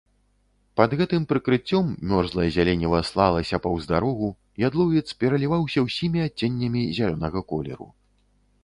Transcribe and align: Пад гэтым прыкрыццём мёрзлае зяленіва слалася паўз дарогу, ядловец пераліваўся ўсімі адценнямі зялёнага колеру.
Пад 0.79 0.93
гэтым 1.01 1.27
прыкрыццём 1.33 1.85
мёрзлае 2.13 2.45
зяленіва 2.55 3.03
слалася 3.11 3.61
паўз 3.67 3.83
дарогу, 3.93 4.33
ядловец 4.71 5.05
пераліваўся 5.21 5.79
ўсімі 5.87 6.19
адценнямі 6.27 6.81
зялёнага 6.99 7.39
колеру. 7.55 7.87